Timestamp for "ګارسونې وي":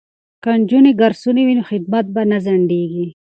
0.99-1.53